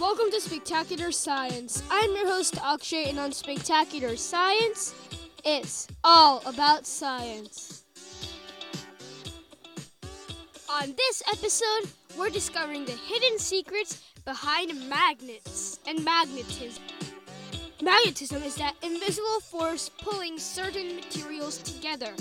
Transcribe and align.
Welcome 0.00 0.32
to 0.32 0.40
Spectacular 0.40 1.12
Science. 1.12 1.80
I'm 1.88 2.16
your 2.16 2.26
host 2.26 2.58
Akshay, 2.60 3.10
and 3.10 3.18
on 3.20 3.30
Spectacular 3.30 4.16
Science, 4.16 4.92
it's 5.44 5.86
all 6.02 6.42
about 6.46 6.84
science. 6.84 7.84
On 10.68 10.92
this 10.96 11.22
episode, 11.32 11.88
we're 12.18 12.30
discovering 12.30 12.84
the 12.84 12.90
hidden 12.90 13.38
secrets 13.38 14.02
behind 14.24 14.88
magnets 14.88 15.78
and 15.86 16.04
magnetism. 16.04 16.82
Magnetism 17.80 18.42
is 18.42 18.56
that 18.56 18.74
invisible 18.82 19.40
force 19.42 19.90
pulling 20.02 20.40
certain 20.40 20.96
materials 20.96 21.58
together. 21.58 22.12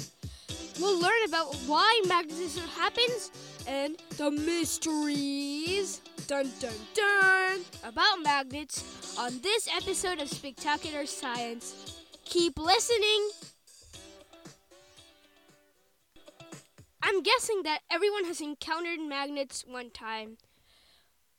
We'll 0.79 0.99
learn 0.99 1.23
about 1.27 1.55
why 1.65 2.01
magnetism 2.07 2.67
happens 2.67 3.31
and 3.67 3.97
the 4.17 4.29
mysteries 4.29 6.01
dun 6.27 6.49
dun 6.59 6.73
dun 6.93 7.59
about 7.83 8.21
magnets 8.23 9.17
on 9.17 9.39
this 9.41 9.67
episode 9.75 10.19
of 10.19 10.29
Spectacular 10.29 11.05
Science. 11.05 12.01
Keep 12.25 12.57
listening. 12.57 13.29
I'm 17.01 17.21
guessing 17.21 17.63
that 17.63 17.79
everyone 17.91 18.25
has 18.25 18.39
encountered 18.39 18.99
magnets 19.01 19.65
one 19.67 19.89
time. 19.89 20.37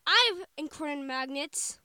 I've 0.07 0.45
encountered 0.59 1.07
magnets 1.07 1.79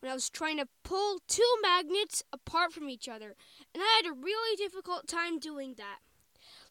when 0.00 0.10
I 0.10 0.14
was 0.14 0.28
trying 0.28 0.56
to 0.56 0.66
pull 0.82 1.20
two 1.28 1.54
magnets 1.62 2.24
apart 2.32 2.72
from 2.72 2.88
each 2.88 3.08
other, 3.08 3.36
and 3.72 3.82
I 3.82 4.02
had 4.02 4.10
a 4.10 4.20
really 4.20 4.56
difficult 4.56 5.06
time 5.06 5.38
doing 5.38 5.74
that. 5.78 5.98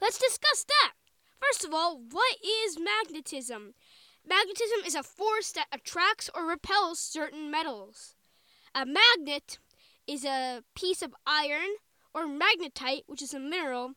Let's 0.01 0.19
discuss 0.19 0.65
that. 0.65 0.93
First 1.39 1.63
of 1.63 1.73
all, 1.73 2.01
what 2.11 2.35
is 2.43 2.77
magnetism? 2.77 3.73
Magnetism 4.29 4.81
is 4.85 4.93
a 4.93 5.01
force 5.01 5.51
that 5.53 5.65
attracts 5.71 6.29
or 6.35 6.45
repels 6.45 6.99
certain 6.99 7.49
metals. 7.49 8.13
A 8.75 8.85
magnet 8.85 9.57
is 10.05 10.23
a 10.23 10.63
piece 10.75 11.01
of 11.01 11.15
iron 11.25 11.77
or 12.13 12.27
magnetite, 12.27 13.05
which 13.07 13.23
is 13.23 13.33
a 13.33 13.39
mineral, 13.39 13.93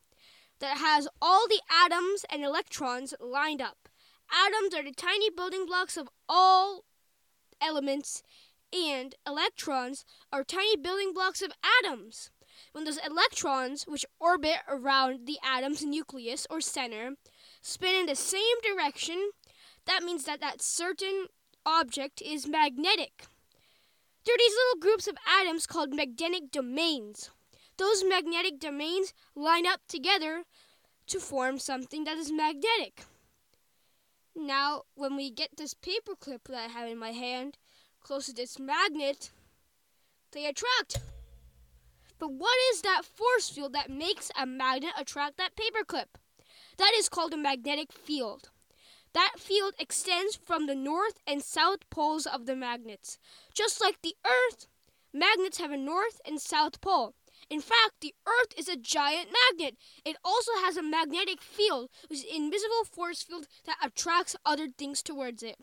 that 0.59 0.77
has 0.77 1.07
all 1.21 1.47
the 1.47 1.61
atoms 1.71 2.25
and 2.31 2.43
electrons 2.43 3.13
lined 3.19 3.61
up. 3.61 3.87
Atoms 4.31 4.73
are 4.73 4.83
the 4.83 4.91
tiny 4.91 5.29
building 5.29 5.67
blocks 5.67 5.97
of 5.97 6.09
all 6.27 6.83
elements, 7.61 8.23
and 8.73 9.13
electrons 9.27 10.03
are 10.31 10.43
tiny 10.43 10.75
building 10.75 11.13
blocks 11.13 11.43
of 11.43 11.51
atoms. 11.83 12.31
When 12.71 12.85
those 12.85 12.99
electrons, 13.05 13.83
which 13.83 14.05
orbit 14.19 14.57
around 14.67 15.27
the 15.27 15.37
atom's 15.43 15.83
nucleus 15.83 16.47
or 16.49 16.59
center, 16.59 17.11
spin 17.61 17.93
in 17.93 18.05
the 18.07 18.15
same 18.15 18.61
direction, 18.63 19.29
that 19.85 20.03
means 20.03 20.25
that 20.25 20.39
that 20.41 20.61
certain 20.61 21.27
object 21.65 22.21
is 22.21 22.47
magnetic. 22.47 23.25
There 24.25 24.35
are 24.35 24.37
these 24.37 24.53
little 24.53 24.79
groups 24.79 25.07
of 25.07 25.17
atoms 25.27 25.67
called 25.67 25.93
magnetic 25.93 26.51
domains. 26.51 27.29
Those 27.77 28.03
magnetic 28.03 28.59
domains 28.59 29.13
line 29.35 29.65
up 29.67 29.81
together 29.87 30.43
to 31.07 31.19
form 31.19 31.59
something 31.59 32.05
that 32.05 32.17
is 32.17 32.31
magnetic. 32.31 33.03
Now, 34.35 34.83
when 34.95 35.15
we 35.15 35.29
get 35.29 35.57
this 35.57 35.73
paperclip 35.73 36.45
that 36.45 36.57
I 36.57 36.67
have 36.67 36.89
in 36.89 36.97
my 36.97 37.11
hand 37.11 37.57
close 38.01 38.27
to 38.27 38.33
this 38.33 38.57
magnet, 38.57 39.31
they 40.31 40.45
attract. 40.45 40.99
But 42.17 42.31
what 42.31 42.57
is 42.71 42.81
that 42.81 43.03
force 43.03 43.49
field 43.49 43.73
that 43.73 43.89
makes 43.89 44.31
a 44.39 44.45
magnet 44.45 44.93
attract 44.97 45.37
that 45.37 45.55
paperclip? 45.55 46.15
That 46.77 46.93
is 46.95 47.09
called 47.09 47.33
a 47.33 47.37
magnetic 47.37 47.91
field. 47.91 48.49
That 49.13 49.33
field 49.37 49.73
extends 49.77 50.35
from 50.35 50.65
the 50.65 50.75
north 50.75 51.19
and 51.27 51.41
south 51.43 51.89
poles 51.89 52.25
of 52.25 52.45
the 52.45 52.55
magnets. 52.55 53.19
Just 53.53 53.79
like 53.79 54.01
the 54.01 54.15
Earth, 54.25 54.67
magnets 55.13 55.59
have 55.59 55.71
a 55.71 55.77
north 55.77 56.19
and 56.25 56.41
south 56.41 56.81
pole. 56.81 57.13
In 57.49 57.61
fact, 57.61 58.01
the 58.01 58.15
Earth 58.25 58.53
is 58.57 58.67
a 58.67 58.75
giant 58.75 59.29
magnet. 59.49 59.77
It 60.03 60.17
also 60.23 60.51
has 60.63 60.77
a 60.77 60.83
magnetic 60.83 61.41
field, 61.41 61.89
which 62.07 62.19
is 62.19 62.25
an 62.25 62.35
invisible 62.35 62.85
force 62.89 63.21
field 63.21 63.47
that 63.65 63.77
attracts 63.83 64.35
other 64.45 64.67
things 64.67 65.03
towards 65.03 65.43
it. 65.43 65.57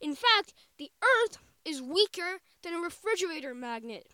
In 0.00 0.14
fact, 0.14 0.54
the 0.78 0.90
Earth 1.02 1.38
is 1.64 1.82
weaker 1.82 2.40
than 2.62 2.72
a 2.72 2.78
refrigerator 2.78 3.54
magnet, 3.54 4.06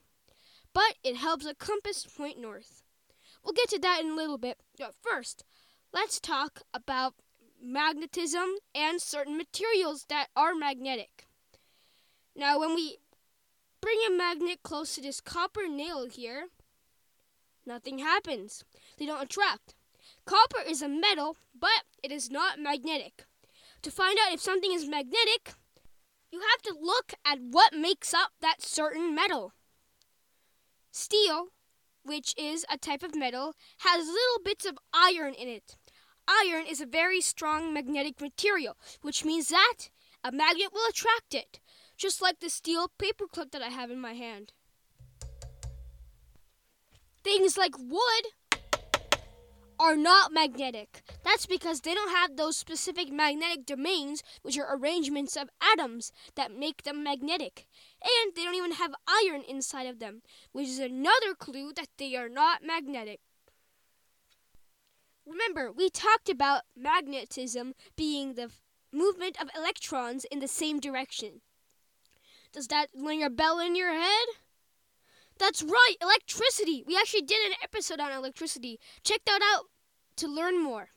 but 0.73 0.97
it 1.05 1.17
helps 1.17 1.47
a 1.47 1.55
compass 1.55 2.05
point 2.05 2.39
north. 2.39 2.83
We'll 3.45 3.53
get 3.53 3.69
to 3.69 3.79
that 3.81 4.01
in 4.01 4.11
a 4.11 4.17
little 4.17 4.39
bit, 4.39 4.59
but 4.79 4.95
first, 4.95 5.45
let's 5.93 6.19
talk 6.19 6.63
about 6.73 7.15
magnetism 7.65 8.57
and 8.75 9.01
certain 9.01 9.37
materials 9.37 10.05
that 10.09 10.29
are 10.37 10.55
magnetic. 10.55 11.27
Now, 12.37 12.59
when 12.59 12.75
we 12.75 12.99
bring 13.81 13.99
a 14.07 14.13
magnet 14.13 14.61
close 14.63 14.95
to 14.95 15.01
this 15.01 15.21
copper 15.21 15.69
nail 15.69 16.07
here, 16.07 16.49
nothing 17.67 17.99
happens. 17.99 18.65
They 18.99 19.07
don't 19.07 19.23
attract. 19.23 19.75
Copper 20.27 20.61
is 20.67 20.83
a 20.83 20.89
metal, 20.89 21.37
but 21.59 21.85
it 22.03 22.11
is 22.11 22.31
not 22.31 22.59
magnetic. 22.59 23.25
To 23.83 23.91
find 23.91 24.19
out 24.19 24.33
if 24.33 24.41
something 24.41 24.73
is 24.73 24.87
magnetic, 24.89 25.55
you 26.31 26.41
have 26.41 26.63
to 26.63 26.77
look 26.81 27.15
at 27.25 27.39
what 27.41 27.75
makes 27.75 28.13
up 28.13 28.33
that 28.41 28.63
certain 28.63 29.15
metal. 29.15 29.53
Steel, 30.91 31.49
which 32.03 32.35
is 32.39 32.65
a 32.71 32.79
type 32.79 33.03
of 33.03 33.15
metal, 33.15 33.55
has 33.79 34.07
little 34.07 34.43
bits 34.45 34.65
of 34.65 34.79
iron 34.93 35.35
in 35.35 35.49
it. 35.49 35.77
Iron 36.27 36.67
is 36.67 36.81
a 36.81 36.87
very 36.87 37.21
strong 37.21 37.73
magnetic 37.73 38.21
material, 38.21 38.77
which 39.03 39.25
means 39.25 39.49
that 39.49 39.91
a 40.23 40.33
magnet 40.33 40.73
will 40.73 40.89
attract 40.89 41.35
it, 41.35 41.61
just 41.97 42.23
like 42.23 42.41
the 42.41 42.49
steel 42.49 42.91
paperclip 42.99 43.51
that 43.51 43.63
I 43.63 43.69
have 43.69 43.91
in 43.91 44.01
my 44.01 44.15
hand. 44.15 44.53
Things 47.23 47.57
like 47.57 47.79
wood 47.79 48.61
are 49.79 49.97
not 49.97 50.33
magnetic. 50.33 51.03
That's 51.25 51.47
because 51.47 51.81
they 51.81 51.95
don't 51.95 52.11
have 52.15 52.37
those 52.37 52.57
specific 52.57 53.13
magnetic 53.13 53.67
domains, 53.67 54.23
which 54.43 54.59
are 54.59 54.77
arrangements 54.77 55.37
of 55.37 55.51
atoms 55.61 56.13
that 56.37 56.57
make 56.57 56.85
them 56.85 57.03
magnetic. 57.03 57.67
And 58.03 58.35
they 58.35 58.45
don't 58.45 58.55
even 58.55 58.73
have 58.73 58.95
iron 59.07 59.43
inside 59.47 59.87
of 59.87 59.99
them, 59.99 60.23
which 60.53 60.69
is 60.69 60.79
another 60.79 61.35
clue 61.37 61.73
that 61.75 61.89
they 61.99 62.15
are 62.15 62.29
not 62.29 62.63
magnetic. 62.65 63.21
Remember, 65.27 65.73
we 65.73 65.89
talked 65.89 66.29
about 66.29 66.63
magnetism 66.77 67.75
being 67.97 68.35
the 68.35 68.51
movement 68.93 69.41
of 69.41 69.49
electrons 69.57 70.25
in 70.25 70.41
the 70.41 70.49
same 70.49 70.81
direction. 70.81 71.41
Does 72.53 72.69
that 72.69 72.89
ring 72.95 73.23
a 73.23 73.31
bell 73.31 73.59
in 73.59 73.75
your 73.75 73.93
head? 73.93 74.27
That's 75.39 75.63
right, 75.63 75.97
electricity. 76.01 76.85
We 76.87 76.97
actually 76.97 77.23
did 77.23 77.45
an 77.51 77.57
episode 77.63 78.01
on 78.01 78.13
electricity. 78.13 78.79
Check 79.03 79.23
that 79.27 79.41
out 79.55 79.65
to 80.17 80.29
learn 80.29 80.63
more. 80.63 80.91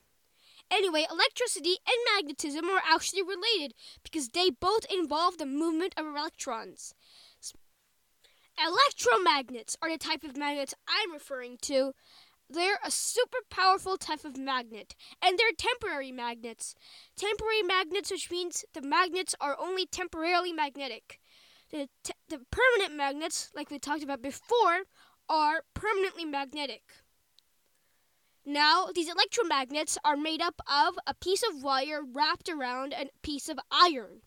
Anyway, 0.70 1.06
electricity 1.10 1.76
and 1.86 1.96
magnetism 2.14 2.66
are 2.66 2.82
actually 2.86 3.22
related 3.22 3.74
because 4.02 4.28
they 4.28 4.50
both 4.50 4.84
involve 4.92 5.38
the 5.38 5.46
movement 5.46 5.94
of 5.96 6.06
electrons. 6.06 6.94
Electromagnets 8.58 9.76
are 9.80 9.90
the 9.90 9.98
type 9.98 10.24
of 10.24 10.36
magnets 10.36 10.74
I'm 10.86 11.12
referring 11.12 11.58
to 11.62 11.92
they're 12.50 12.78
a 12.84 12.90
super 12.90 13.38
powerful 13.50 13.96
type 13.96 14.24
of 14.24 14.36
magnet, 14.36 14.94
and 15.22 15.38
they're 15.38 15.52
temporary 15.56 16.12
magnets. 16.12 16.74
Temporary 17.16 17.62
magnets, 17.62 18.10
which 18.10 18.30
means 18.30 18.64
the 18.72 18.82
magnets 18.82 19.34
are 19.40 19.56
only 19.58 19.86
temporarily 19.86 20.52
magnetic. 20.52 21.20
The, 21.70 21.88
te- 22.02 22.14
the 22.28 22.40
permanent 22.50 22.96
magnets, 22.96 23.50
like 23.54 23.70
we 23.70 23.78
talked 23.78 24.02
about 24.02 24.22
before, 24.22 24.84
are 25.28 25.64
permanently 25.74 26.24
magnetic. 26.24 26.82
Now, 28.46 28.88
these 28.94 29.10
electromagnets 29.10 29.98
are 30.02 30.16
made 30.16 30.40
up 30.40 30.62
of 30.66 30.98
a 31.06 31.12
piece 31.12 31.42
of 31.42 31.62
wire 31.62 32.00
wrapped 32.02 32.48
around 32.48 32.94
a 32.94 33.10
piece 33.22 33.50
of 33.50 33.58
iron. 33.70 34.22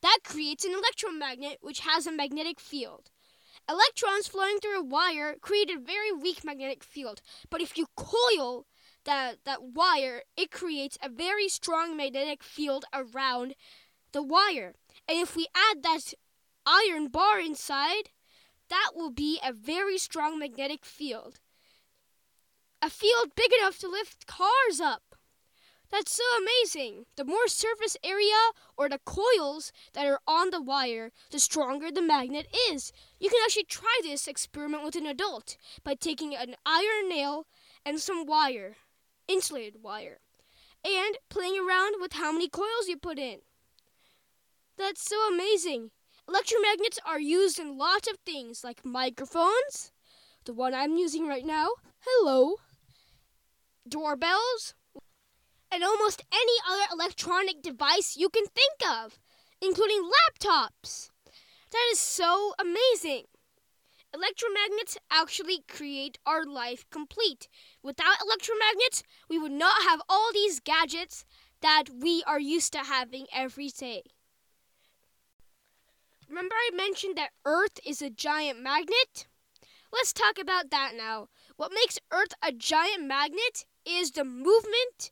That 0.00 0.20
creates 0.24 0.64
an 0.64 0.72
electromagnet 0.72 1.58
which 1.60 1.80
has 1.80 2.06
a 2.06 2.12
magnetic 2.12 2.58
field. 2.58 3.10
Electrons 3.68 4.26
flowing 4.26 4.58
through 4.58 4.78
a 4.78 4.84
wire 4.84 5.36
create 5.40 5.70
a 5.70 5.78
very 5.78 6.12
weak 6.12 6.44
magnetic 6.44 6.82
field, 6.82 7.20
but 7.50 7.60
if 7.60 7.78
you 7.78 7.86
coil 7.96 8.66
that, 9.04 9.38
that 9.44 9.62
wire, 9.62 10.22
it 10.36 10.50
creates 10.50 10.98
a 11.02 11.08
very 11.08 11.48
strong 11.48 11.96
magnetic 11.96 12.42
field 12.42 12.84
around 12.92 13.54
the 14.12 14.22
wire. 14.22 14.74
And 15.08 15.18
if 15.18 15.36
we 15.36 15.46
add 15.54 15.82
that 15.82 16.14
iron 16.66 17.08
bar 17.08 17.40
inside, 17.40 18.10
that 18.68 18.90
will 18.94 19.10
be 19.10 19.38
a 19.44 19.52
very 19.52 19.98
strong 19.98 20.38
magnetic 20.38 20.84
field. 20.84 21.40
A 22.82 22.90
field 22.90 23.32
big 23.36 23.50
enough 23.60 23.78
to 23.78 23.88
lift 23.88 24.26
cars 24.26 24.80
up. 24.80 25.09
That's 25.90 26.12
so 26.12 26.22
amazing. 26.38 27.06
The 27.16 27.24
more 27.24 27.48
surface 27.48 27.96
area 28.04 28.52
or 28.76 28.88
the 28.88 29.00
coils 29.04 29.72
that 29.92 30.06
are 30.06 30.20
on 30.26 30.50
the 30.50 30.62
wire, 30.62 31.10
the 31.30 31.40
stronger 31.40 31.90
the 31.90 32.02
magnet 32.02 32.46
is. 32.70 32.92
You 33.18 33.28
can 33.28 33.40
actually 33.44 33.64
try 33.64 34.00
this 34.02 34.28
experiment 34.28 34.84
with 34.84 34.94
an 34.94 35.06
adult 35.06 35.56
by 35.82 35.94
taking 35.94 36.34
an 36.34 36.54
iron 36.64 37.08
nail 37.08 37.46
and 37.84 37.98
some 37.98 38.24
wire, 38.24 38.76
insulated 39.26 39.82
wire, 39.82 40.20
and 40.84 41.18
playing 41.28 41.58
around 41.58 41.96
with 42.00 42.12
how 42.12 42.30
many 42.30 42.48
coils 42.48 42.86
you 42.86 42.96
put 42.96 43.18
in. 43.18 43.40
That's 44.78 45.02
so 45.02 45.16
amazing. 45.28 45.90
Electromagnets 46.28 46.98
are 47.04 47.20
used 47.20 47.58
in 47.58 47.76
lots 47.76 48.08
of 48.08 48.18
things 48.24 48.62
like 48.62 48.84
microphones, 48.84 49.90
the 50.44 50.52
one 50.52 50.72
I'm 50.72 50.96
using 50.96 51.26
right 51.26 51.44
now, 51.44 51.70
hello, 51.98 52.56
doorbells, 53.88 54.74
and 55.72 55.84
almost 55.84 56.24
any 56.32 56.52
other 56.68 56.84
electronic 56.92 57.62
device 57.62 58.16
you 58.16 58.28
can 58.28 58.46
think 58.46 58.90
of, 58.90 59.18
including 59.60 60.02
laptops. 60.02 61.10
That 61.70 61.88
is 61.92 62.00
so 62.00 62.54
amazing. 62.58 63.24
Electromagnets 64.14 64.96
actually 65.10 65.62
create 65.68 66.18
our 66.26 66.44
life 66.44 66.84
complete. 66.90 67.48
Without 67.82 68.18
electromagnets, 68.18 69.02
we 69.28 69.38
would 69.38 69.52
not 69.52 69.82
have 69.84 70.02
all 70.08 70.30
these 70.32 70.58
gadgets 70.58 71.24
that 71.62 71.84
we 71.88 72.24
are 72.26 72.40
used 72.40 72.72
to 72.72 72.80
having 72.80 73.26
every 73.32 73.68
day. 73.68 74.02
Remember, 76.28 76.54
I 76.54 76.70
mentioned 76.74 77.16
that 77.16 77.30
Earth 77.44 77.78
is 77.84 78.02
a 78.02 78.10
giant 78.10 78.60
magnet? 78.60 79.26
Let's 79.92 80.12
talk 80.12 80.38
about 80.40 80.70
that 80.70 80.92
now. 80.96 81.28
What 81.56 81.72
makes 81.72 81.98
Earth 82.12 82.34
a 82.42 82.52
giant 82.52 83.04
magnet 83.04 83.64
is 83.84 84.12
the 84.12 84.24
movement 84.24 85.10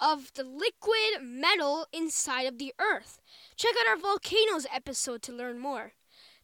of 0.00 0.32
the 0.34 0.44
liquid 0.44 1.22
metal 1.22 1.86
inside 1.92 2.42
of 2.42 2.58
the 2.58 2.72
Earth. 2.80 3.20
Check 3.56 3.74
out 3.80 3.88
our 3.88 3.96
volcanoes 3.96 4.66
episode 4.72 5.22
to 5.22 5.32
learn 5.32 5.58
more. 5.58 5.92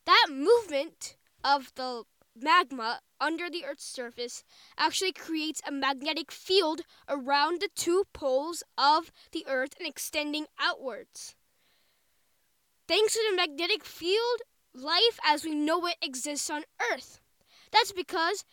That 0.05 0.27
movement 0.31 1.17
of 1.43 1.73
the 1.75 2.05
magma 2.39 3.01
under 3.21 3.49
the 3.49 3.65
Earth's 3.65 3.85
surface 3.85 4.45
actually 4.77 5.13
creates 5.13 5.63
a 5.67 5.73
magnetic 5.73 6.31
field 6.31 6.83
around 7.09 7.61
the 7.61 7.71
two 7.75 8.05
poles 8.13 8.63
of 8.77 9.11
the 9.33 9.45
Earth 9.49 9.75
and 9.79 9.89
extending 9.89 10.47
outwards. 10.61 11.35
Thanks 12.87 13.15
to 13.15 13.21
the 13.31 13.37
magnetic 13.37 13.85
field, 13.85 14.43
life 14.75 15.19
as 15.25 15.45
we 15.45 15.55
know 15.55 15.87
it 15.87 15.97
exists 16.03 16.51
on 16.51 16.65
Earth. 16.93 17.21
That's 17.73 17.93
because 17.93 18.45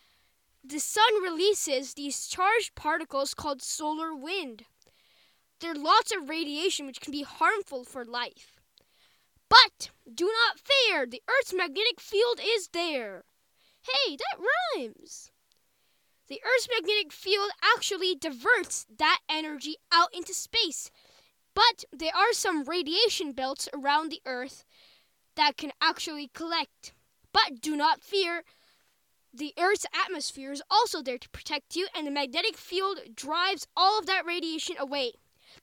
the 0.64 0.80
sun 0.80 1.22
releases 1.22 1.94
these 1.94 2.28
charged 2.28 2.74
particles 2.74 3.34
called 3.34 3.62
solar 3.62 4.16
wind. 4.16 4.64
There 5.64 5.72
are 5.72 5.76
lots 5.76 6.12
of 6.12 6.28
radiation 6.28 6.86
which 6.86 7.00
can 7.00 7.14
be 7.14 7.24
harmful 7.24 7.86
for 7.86 8.04
life. 8.04 8.60
But 9.48 9.92
do 10.14 10.26
not 10.26 10.60
fear, 10.60 11.06
the 11.06 11.24
Earth's 11.26 11.54
magnetic 11.54 12.02
field 12.02 12.42
is 12.44 12.68
there. 12.74 13.24
Hey, 13.82 14.18
that 14.18 14.46
rhymes. 14.76 15.32
The 16.28 16.42
Earth's 16.44 16.68
magnetic 16.70 17.14
field 17.14 17.52
actually 17.64 18.14
diverts 18.14 18.86
that 18.98 19.20
energy 19.30 19.78
out 19.90 20.10
into 20.14 20.34
space. 20.34 20.92
But 21.54 21.86
there 21.94 22.14
are 22.14 22.34
some 22.34 22.66
radiation 22.66 23.32
belts 23.32 23.70
around 23.74 24.10
the 24.10 24.22
Earth 24.26 24.66
that 25.38 25.56
can 25.56 25.72
actually 25.80 26.30
collect. 26.34 26.94
But 27.32 27.62
do 27.62 27.78
not 27.78 28.04
fear, 28.04 28.44
the 29.34 29.54
Earth's 29.58 29.86
atmosphere 29.94 30.52
is 30.52 30.62
also 30.70 31.02
there 31.02 31.18
to 31.18 31.30
protect 31.30 31.78
you, 31.78 31.88
and 31.96 32.06
the 32.06 32.12
magnetic 32.12 32.58
field 32.58 33.16
drives 33.16 33.66
all 33.78 33.98
of 33.98 34.08
that 34.08 34.26
radiation 34.26 34.76
away. 34.78 35.14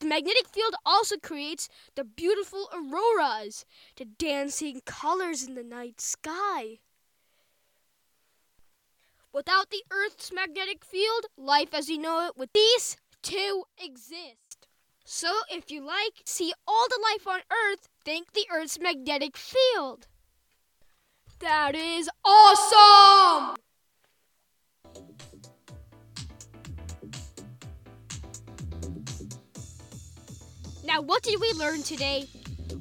The 0.01 0.07
magnetic 0.07 0.49
field 0.49 0.75
also 0.85 1.17
creates 1.19 1.69
the 1.95 2.05
beautiful 2.05 2.71
auroras, 2.73 3.67
the 3.97 4.07
dancing 4.07 4.81
colors 4.87 5.43
in 5.43 5.55
the 5.55 5.63
night 5.63 6.01
sky. 6.01 6.79
Without 9.33 9.69
the 9.71 9.85
Earth's 9.91 10.33
magnetic 10.33 10.85
field, 10.85 11.27
life 11.37 11.75
as 11.75 11.89
we 11.89 11.99
know 11.99 12.27
it 12.27 12.37
would 12.39 12.49
cease 12.57 12.97
to 13.25 13.65
exist. 13.79 14.67
So, 15.05 15.41
if 15.51 15.71
you 15.71 15.85
like, 15.85 16.23
see 16.25 16.55
all 16.67 16.87
the 16.89 17.01
life 17.13 17.27
on 17.27 17.41
Earth, 17.51 17.89
thank 18.05 18.33
the 18.33 18.47
Earth's 18.51 18.81
magnetic 18.81 19.37
field. 19.37 20.09
That 21.41 21.75
is 21.75 22.09
awesome! 22.25 23.57
Now, 30.91 31.01
what 31.03 31.23
did 31.23 31.41
we 31.41 31.53
learn 31.53 31.85
today? 31.85 32.27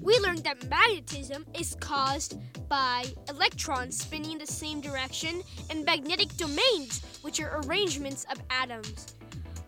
We 0.02 0.18
learned 0.18 0.44
that 0.44 0.68
magnetism 0.68 1.46
is 1.54 1.76
caused 1.76 2.40
by 2.68 3.06
electrons 3.30 4.00
spinning 4.00 4.32
in 4.32 4.38
the 4.40 4.48
same 4.48 4.82
direction 4.82 5.44
and 5.70 5.86
magnetic 5.86 6.36
domains, 6.36 7.04
which 7.22 7.40
are 7.40 7.62
arrangements 7.62 8.26
of 8.32 8.42
atoms. 8.50 9.16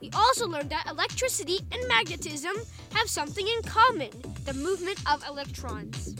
We 0.02 0.10
also 0.16 0.48
learned 0.48 0.72
that 0.72 0.88
electricity 0.90 1.60
and 1.72 1.88
magnetism 1.88 2.56
have 2.96 3.08
something 3.08 3.48
in 3.48 3.62
common 3.62 4.10
the 4.46 4.56
movement 4.56 4.98
of 5.06 5.24
electrons. 5.28 6.16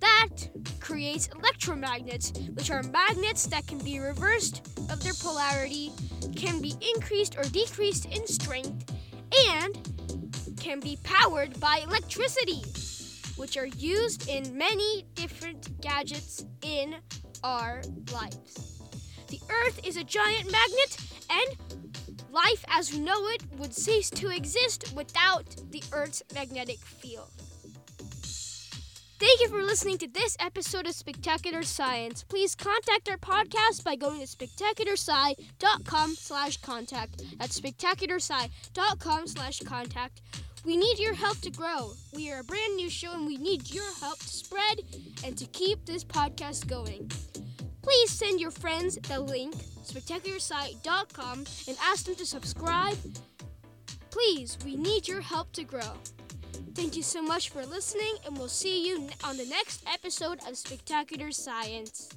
That 0.00 0.48
creates 0.80 1.28
electromagnets, 1.28 2.48
which 2.56 2.70
are 2.70 2.82
magnets 2.84 3.44
that 3.48 3.66
can 3.66 3.78
be 3.80 3.98
reversed 3.98 4.66
of 4.90 5.04
their 5.04 5.12
polarity, 5.20 5.92
can 6.34 6.62
be 6.62 6.72
increased 6.94 7.36
or 7.36 7.44
decreased 7.44 8.06
in 8.06 8.26
strength, 8.26 8.90
and 9.50 9.89
can 10.70 10.78
be 10.78 10.96
powered 11.02 11.58
by 11.58 11.80
electricity, 11.84 12.62
which 13.36 13.56
are 13.56 13.66
used 13.66 14.28
in 14.28 14.56
many 14.56 15.04
different 15.16 15.80
gadgets 15.80 16.44
in 16.62 16.94
our 17.42 17.82
lives. 18.12 18.80
The 19.26 19.40
Earth 19.50 19.84
is 19.84 19.96
a 19.96 20.04
giant 20.04 20.52
magnet, 20.52 20.96
and 21.28 21.82
life 22.30 22.64
as 22.68 22.92
we 22.92 23.00
know 23.00 23.26
it 23.30 23.42
would 23.58 23.74
cease 23.74 24.10
to 24.10 24.28
exist 24.28 24.92
without 24.94 25.56
the 25.72 25.82
Earth's 25.92 26.22
magnetic 26.34 26.78
field. 26.78 27.32
Thank 29.20 29.40
you 29.40 29.48
for 29.48 29.62
listening 29.62 29.98
to 29.98 30.08
this 30.08 30.34
episode 30.40 30.86
of 30.86 30.94
Spectacular 30.94 31.62
Science. 31.62 32.22
Please 32.22 32.54
contact 32.54 33.10
our 33.10 33.18
podcast 33.18 33.84
by 33.84 33.94
going 33.94 34.18
to 34.20 34.26
spectacularsci.com 34.26 36.14
slash 36.14 36.56
contact. 36.58 37.22
That's 37.38 37.60
spectacularsci.com 37.60 39.26
slash 39.26 39.58
contact. 39.60 40.22
We 40.64 40.76
need 40.76 40.98
your 40.98 41.14
help 41.14 41.40
to 41.40 41.50
grow. 41.50 41.92
We 42.14 42.30
are 42.30 42.40
a 42.40 42.44
brand 42.44 42.76
new 42.76 42.90
show 42.90 43.12
and 43.12 43.26
we 43.26 43.38
need 43.38 43.72
your 43.72 43.90
help 44.00 44.18
to 44.18 44.28
spread 44.28 44.80
and 45.24 45.36
to 45.38 45.46
keep 45.46 45.86
this 45.86 46.04
podcast 46.04 46.66
going. 46.66 47.10
Please 47.82 48.10
send 48.10 48.40
your 48.40 48.50
friends 48.50 48.96
the 48.96 49.18
link, 49.18 49.54
spectacularsci.com, 49.54 51.44
and 51.66 51.76
ask 51.82 52.04
them 52.04 52.14
to 52.14 52.26
subscribe. 52.26 52.98
Please, 54.10 54.58
we 54.64 54.76
need 54.76 55.08
your 55.08 55.22
help 55.22 55.50
to 55.52 55.64
grow. 55.64 55.94
Thank 56.74 56.94
you 56.94 57.02
so 57.02 57.22
much 57.22 57.48
for 57.48 57.64
listening, 57.64 58.16
and 58.26 58.36
we'll 58.36 58.48
see 58.48 58.86
you 58.86 59.08
on 59.24 59.36
the 59.38 59.46
next 59.46 59.82
episode 59.92 60.40
of 60.46 60.56
Spectacular 60.56 61.30
Science. 61.30 62.10